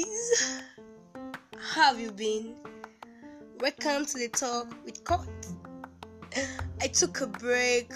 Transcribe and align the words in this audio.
guys? 0.00 0.60
How 1.58 1.92
have 1.92 2.00
you 2.00 2.12
been? 2.12 2.54
Welcome 3.60 4.06
to 4.06 4.18
the 4.18 4.28
talk 4.28 4.68
with 4.84 5.04
Court. 5.04 5.28
I 6.80 6.86
took 6.86 7.20
a 7.20 7.26
break 7.26 7.92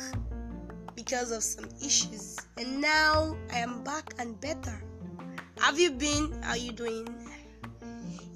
because 0.95 1.31
of 1.31 1.43
some 1.43 1.69
issues, 1.85 2.39
and 2.59 2.81
now 2.81 3.37
I 3.53 3.59
am 3.59 3.83
back 3.85 4.15
and 4.19 4.41
better. 4.41 4.83
Have 5.61 5.79
you 5.79 5.93
been? 5.93 6.43
How 6.43 6.51
are 6.51 6.57
you 6.57 6.73
doing? 6.73 7.09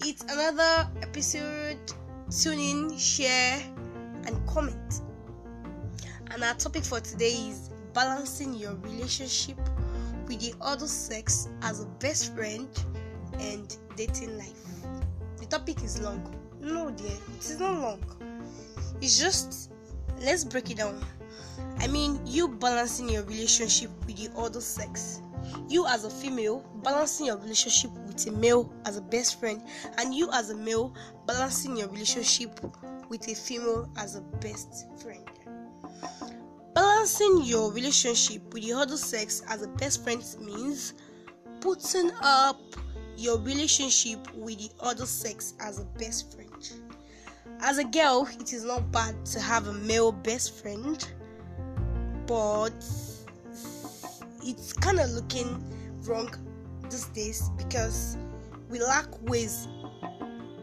It's 0.05 0.23
another 0.23 0.89
episode. 1.03 1.79
Tune 2.31 2.59
in, 2.59 2.97
share, 2.97 3.61
and 4.25 4.47
comment. 4.47 5.03
And 6.31 6.45
our 6.45 6.55
topic 6.55 6.85
for 6.85 7.01
today 7.01 7.33
is 7.33 7.71
balancing 7.93 8.55
your 8.55 8.75
relationship 8.77 9.59
with 10.27 10.41
the 10.41 10.55
other 10.61 10.87
sex 10.87 11.49
as 11.63 11.81
a 11.81 11.87
best 11.87 12.35
friend 12.35 12.69
and 13.41 13.77
dating 13.97 14.37
life. 14.39 14.65
The 15.39 15.47
topic 15.47 15.83
is 15.83 16.01
long. 16.01 16.35
No, 16.61 16.91
dear, 16.91 17.07
it 17.07 17.41
is 17.41 17.61
not 17.61 17.79
long. 17.79 18.03
It's 19.01 19.19
just 19.19 19.71
let's 20.21 20.45
break 20.45 20.71
it 20.71 20.79
down. 20.79 21.05
I 21.79 21.87
mean, 21.87 22.21
you 22.27 22.49
balancing 22.49 23.09
your 23.09 23.23
relationship 23.25 23.91
with 24.07 24.17
the 24.17 24.31
other 24.37 24.61
sex. 24.61 25.23
You 25.69 25.87
as 25.87 26.05
a 26.05 26.11
female 26.11 26.65
balancing 26.83 27.27
your 27.27 27.37
relationship 27.39 27.91
with 28.07 28.27
a 28.27 28.33
male 28.33 28.73
as 28.85 28.97
a 28.97 29.01
best 29.01 29.39
friend, 29.39 29.63
and 29.99 30.15
you 30.15 30.31
as 30.33 30.51
a 30.51 30.57
male 30.57 30.95
balancing 31.27 31.77
your 31.77 31.89
relationship 31.89 32.61
with 33.09 33.29
a 33.29 33.35
female 33.35 33.89
as 33.97 34.17
a 34.17 34.21
best 34.21 34.87
friend. 35.01 35.25
Balancing 36.75 37.43
your 37.45 37.73
relationship 37.73 38.53
with 38.53 38.65
the 38.65 38.73
other 38.73 38.97
sex 38.97 39.43
as 39.49 39.63
a 39.63 39.69
best 39.69 40.05
friend 40.05 40.23
means 40.41 40.95
putting 41.61 42.11
up 42.21 42.61
your 43.19 43.39
relationship 43.41 44.21
with 44.37 44.59
the 44.59 44.71
other 44.81 45.05
sex 45.05 45.55
as 45.61 45.81
a 45.81 45.85
best 45.99 46.33
friend. 46.33 46.71
As 47.61 47.79
a 47.79 47.85
girl, 47.85 48.29
it 48.39 48.53
is 48.53 48.65
not 48.65 48.93
bad 48.93 49.27
to 49.27 49.41
have 49.41 49.67
a 49.67 49.73
male 49.73 50.13
best 50.13 50.55
friend, 50.63 51.05
but 52.29 52.73
it's 54.45 54.73
kind 54.73 55.01
of 55.01 55.11
looking 55.11 55.61
wrong 56.03 56.33
these 56.85 57.07
days 57.07 57.51
because 57.59 58.17
we 58.71 58.81
lack 58.81 59.07
ways 59.29 59.67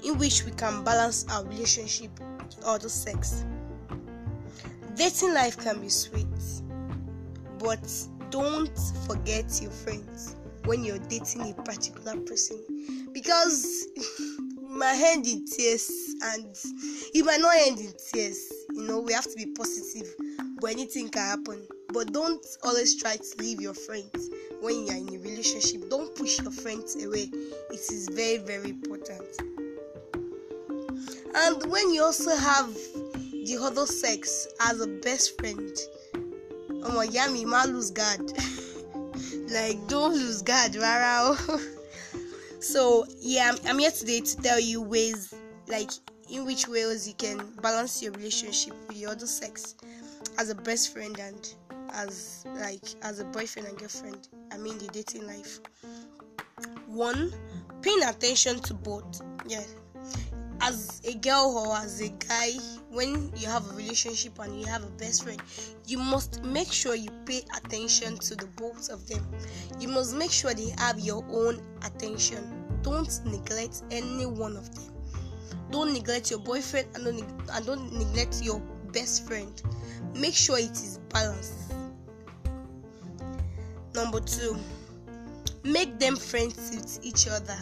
in 0.06 0.17
which 0.17 0.45
we 0.45 0.52
can 0.52 0.81
balance 0.86 1.26
our 1.30 1.44
relationship 1.44 2.11
with 2.38 2.58
the 2.58 2.67
other 2.67 2.88
sex. 2.88 3.44
Dating 4.95 5.33
life 5.33 5.58
can 5.58 5.81
be 5.81 5.89
sweet, 5.89 6.26
but 7.59 7.86
don't 8.30 8.80
forget 9.06 9.61
your 9.61 9.72
friends 9.72 10.38
when 10.66 10.83
you're 10.83 10.99
dating 10.99 11.52
a 11.52 11.53
particular 11.63 12.17
person 12.21 12.58
because 13.13 13.88
might 14.69 15.02
end 15.02 15.25
in 15.27 15.45
tears 15.45 15.89
and 16.23 16.55
it 17.13 17.25
might 17.25 17.39
not 17.39 17.55
end 17.55 17.80
in 17.80 17.94
tears. 18.11 18.52
You 18.73 18.88
know, 18.88 18.99
we 18.99 19.13
have 19.13 19.23
to 19.23 19.36
be 19.36 19.45
positive, 19.47 20.08
but 20.59 20.71
anything 20.71 21.09
can 21.09 21.21
happen. 21.21 21.66
But 21.93 22.11
don't 22.11 22.45
always 22.63 22.95
try 23.02 23.16
to 23.16 23.36
leave 23.39 23.61
your 23.61 23.73
friends 23.73 24.30
when 24.61 24.86
you're 24.86 24.97
in 24.97 25.16
a 25.16 25.19
relationship. 25.19 25.89
Don't 25.89 26.13
push 26.16 26.39
your 26.41 26.52
friends 26.52 27.02
away. 27.02 27.30
It 27.31 27.91
is 27.91 28.09
very, 28.11 28.38
very 28.38 28.71
important. 28.71 29.23
And 31.36 31.71
when 31.71 31.93
you 31.93 32.03
also 32.03 32.36
have 32.36 32.73
the 33.45 33.59
other 33.61 33.86
sex 33.86 34.47
as 34.59 34.81
a 34.81 34.88
best 34.88 35.39
friend. 35.39 35.77
Oh 36.83 36.91
my 36.95 37.03
yummy, 37.03 37.45
man 37.45 37.73
lose 37.73 37.91
guard. 37.91 38.31
like 39.49 39.88
don't 39.88 40.13
lose 40.13 40.41
guard, 40.41 40.75
rara. 40.75 41.38
so 42.59 43.05
yeah, 43.19 43.55
I'm, 43.65 43.79
here 43.79 43.91
today 43.91 44.21
to 44.21 44.37
tell 44.37 44.59
you 44.59 44.81
ways 44.81 45.33
like 45.67 45.92
in 46.30 46.45
which 46.45 46.67
ways 46.67 47.08
you 47.08 47.14
can 47.14 47.53
balance 47.61 48.02
your 48.02 48.11
relationship 48.14 48.73
with 48.87 48.97
the 48.97 49.05
other 49.05 49.27
sex 49.27 49.75
as 50.37 50.49
a 50.49 50.55
best 50.55 50.93
friend 50.93 51.17
and 51.20 51.53
as 51.92 52.45
like 52.55 52.83
as 53.02 53.20
a 53.20 53.25
boyfriend 53.25 53.67
and 53.67 53.77
girlfriend. 53.77 54.27
I 54.52 54.58
mean 54.58 54.77
the 54.77 54.87
dating 54.87 55.27
life. 55.27 55.59
One, 56.87 57.33
paying 57.81 58.03
attention 58.03 58.59
to 58.61 58.73
both. 58.73 59.21
Yeah, 59.47 59.64
as 60.61 61.02
a 61.05 61.14
girl 61.16 61.66
or 61.67 61.76
as 61.76 62.02
a 62.02 62.10
guy 62.10 62.52
when 62.89 63.32
you 63.36 63.48
have 63.48 63.70
a 63.71 63.73
relationship 63.76 64.39
and 64.39 64.60
you 64.60 64.66
have 64.66 64.83
a 64.83 64.92
best 64.92 65.23
friend 65.23 65.42
you 65.88 65.98
must 65.98 66.43
make 66.43 66.71
sure 66.71 66.95
you 66.95 67.10
pay 67.26 67.43
attention 67.55 68.17
to 68.17 68.36
the 68.36 68.48
both 68.58 68.89
of 68.89 69.08
them. 69.08 69.26
You 69.80 69.88
must 69.88 70.15
make 70.15 70.32
sure 70.32 70.54
they 70.54 70.73
have 70.77 70.99
your 70.99 71.23
own 71.30 71.61
attention. 71.83 72.65
Don't 72.82 73.23
neglect 73.26 73.83
any 73.92 74.26
one 74.26 74.58
of 74.58 74.73
them. 74.73 74.94
Don't 75.71 75.94
neglect 75.94 76.30
your 76.32 76.39
boyfriend 76.39 76.88
and 76.95 77.05
don't, 77.05 77.49
and 77.52 77.65
don't 77.65 77.94
neglect 77.94 78.42
your 78.42 78.60
best 78.92 79.27
friend. 79.27 79.61
Make 80.15 80.33
sure 80.33 80.58
it 80.58 80.71
is 80.71 80.99
balanced. 81.10 81.73
Number 83.94 84.20
two 84.20 84.58
make 85.64 85.98
them 85.98 86.15
friends 86.15 86.71
with 86.76 86.99
each 87.04 87.27
other 87.27 87.58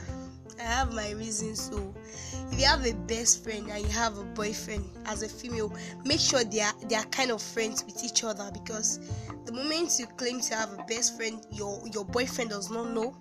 I 0.60 0.64
have 0.64 0.94
my 0.94 1.12
reasons. 1.12 1.62
So, 1.62 1.94
if 2.52 2.60
you 2.60 2.66
have 2.66 2.86
a 2.86 2.94
best 2.94 3.44
friend 3.44 3.70
and 3.70 3.82
you 3.84 3.92
have 3.92 4.18
a 4.18 4.24
boyfriend 4.24 4.86
as 5.06 5.24
a 5.24 5.30
female, 5.30 5.74
make 6.06 6.20
sure 6.20 6.44
they 6.44 6.62
are 6.62 6.74
they 6.88 6.96
are 6.96 7.06
kind 7.06 7.32
of 7.32 7.42
friends 7.42 7.84
with 7.86 8.04
each 8.04 8.24
other 8.24 8.50
because 8.54 9.00
the 9.46 9.52
moment 9.52 9.98
you 10.00 10.08
claim 10.18 10.40
to 10.42 10.56
have 10.56 10.72
a 10.74 10.84
best 10.84 11.18
friend, 11.18 11.46
your 11.52 11.82
your 11.94 12.06
boyfriend 12.06 12.52
does 12.52 12.70
not 12.70 12.92
know. 12.92 13.16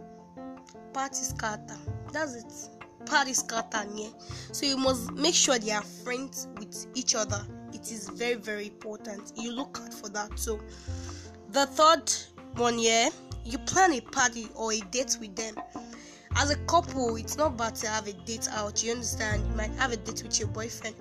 Party 0.92 1.16
scatter. 1.16 1.78
That's 2.12 2.34
it. 2.34 3.06
Party 3.06 3.32
scatter. 3.32 3.84
Yeah. 3.94 4.08
So 4.52 4.66
you 4.66 4.76
must 4.76 5.12
make 5.12 5.34
sure 5.34 5.58
they 5.58 5.72
are 5.72 5.82
friends 5.82 6.48
with 6.58 6.86
each 6.94 7.14
other. 7.14 7.42
It 7.72 7.90
is 7.90 8.08
very 8.10 8.34
very 8.34 8.66
important. 8.66 9.32
You 9.36 9.52
look 9.52 9.80
out 9.82 9.94
for 9.94 10.08
that. 10.10 10.38
So, 10.38 10.60
the 11.50 11.66
third 11.66 12.12
one, 12.56 12.78
yeah, 12.78 13.08
you 13.44 13.58
plan 13.58 13.92
a 13.92 14.00
party 14.00 14.48
or 14.54 14.72
a 14.72 14.80
date 14.90 15.16
with 15.20 15.34
them 15.34 15.54
as 16.36 16.50
a 16.50 16.56
couple 16.66 17.16
it's 17.16 17.36
not 17.36 17.56
bad 17.56 17.74
to 17.76 17.88
have 17.88 18.06
a 18.06 18.12
date 18.12 18.48
out 18.52 18.82
you 18.82 18.92
understand? 18.92 19.46
You 19.48 19.56
might 19.56 19.72
have 19.72 19.92
a 19.92 19.96
date 19.96 20.22
with 20.22 20.38
your 20.38 20.48
boyfriend 20.48 20.96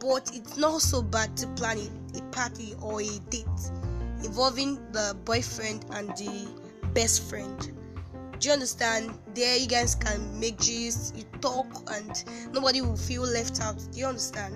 but 0.00 0.30
it's 0.34 0.56
not 0.56 0.80
so 0.80 1.02
bad 1.02 1.36
to 1.38 1.46
plan 1.48 1.78
a, 1.78 2.18
a 2.18 2.22
party 2.30 2.74
or 2.82 3.00
a 3.00 3.18
date 3.30 3.46
involving 4.22 4.76
the 4.92 5.16
boyfriend 5.24 5.84
and 5.92 6.08
the 6.10 6.48
best 6.94 7.28
friend. 7.28 7.72
Do 8.38 8.48
you 8.48 8.52
understand? 8.52 9.18
There 9.34 9.56
you 9.56 9.66
guys 9.66 9.94
can 9.94 10.38
make 10.38 10.58
gist 10.58 11.16
you 11.16 11.24
talk 11.40 11.66
and 11.92 12.24
nobody 12.52 12.80
will 12.80 12.96
feel 12.96 13.22
left 13.22 13.60
out. 13.60 13.78
Do 13.92 13.98
you 13.98 14.06
understand? 14.06 14.54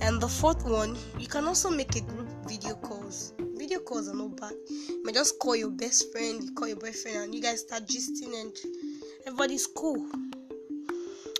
And 0.00 0.20
the 0.20 0.28
fourth 0.28 0.64
one 0.64 0.96
you 1.18 1.26
can 1.26 1.44
also 1.44 1.70
make 1.70 1.94
a 1.96 2.00
group 2.00 2.28
video 2.46 2.74
calls. 2.74 3.32
Video 3.56 3.78
calls 3.78 4.08
are 4.08 4.14
not 4.14 4.36
bad. 4.40 4.52
You 4.68 5.02
might 5.04 5.14
just 5.14 5.38
call 5.38 5.56
your 5.56 5.70
best 5.70 6.10
friend 6.12 6.42
you 6.42 6.52
call 6.52 6.68
your 6.68 6.78
boyfriend 6.78 7.16
and 7.16 7.34
you 7.34 7.42
guys 7.42 7.60
start 7.60 7.86
gisting 7.86 8.38
and 8.40 8.52
everybody's 9.26 9.66
cool. 9.66 10.06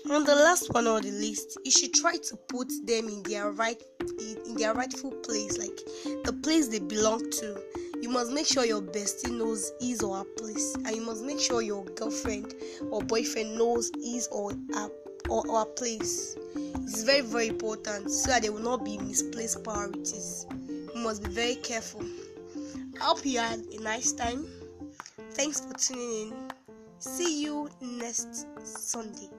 On 0.09 0.25
the 0.25 0.35
last 0.35 0.73
one 0.73 0.87
on 0.87 1.03
the 1.03 1.11
list, 1.11 1.57
you 1.63 1.71
should 1.71 1.93
try 1.93 2.17
to 2.17 2.35
put 2.49 2.69
them 2.85 3.07
in 3.07 3.23
their 3.23 3.51
right 3.51 3.81
in 4.19 4.55
their 4.55 4.73
rightful 4.73 5.11
place, 5.11 5.57
like 5.57 5.79
the 6.25 6.37
place 6.43 6.67
they 6.67 6.79
belong 6.79 7.29
to. 7.31 7.61
You 8.01 8.09
must 8.09 8.31
make 8.31 8.47
sure 8.47 8.65
your 8.65 8.81
bestie 8.81 9.31
knows 9.31 9.71
his 9.79 10.01
or 10.01 10.17
her 10.17 10.23
place, 10.37 10.75
and 10.75 10.95
you 10.95 11.01
must 11.01 11.23
make 11.23 11.39
sure 11.39 11.61
your 11.61 11.85
girlfriend 11.85 12.53
or 12.89 13.01
boyfriend 13.01 13.57
knows 13.57 13.91
his 14.03 14.27
or 14.31 14.51
her 14.73 14.89
or 15.29 15.43
her 15.47 15.65
place. 15.65 16.35
It's 16.55 17.03
very 17.03 17.21
very 17.21 17.47
important 17.47 18.11
so 18.11 18.31
that 18.31 18.41
there 18.41 18.51
will 18.51 18.59
not 18.59 18.83
be 18.83 18.97
misplaced 18.97 19.63
priorities. 19.63 20.45
You 20.67 21.01
must 21.01 21.23
be 21.23 21.29
very 21.29 21.55
careful. 21.55 22.03
I 22.99 23.03
hope 23.05 23.25
you 23.25 23.39
had 23.39 23.59
a 23.59 23.81
nice 23.81 24.11
time. 24.11 24.45
Thanks 25.31 25.61
for 25.61 25.73
tuning 25.73 26.31
in. 26.31 26.50
See 27.01 27.41
you 27.41 27.67
next 27.81 28.45
Sunday. 28.63 29.31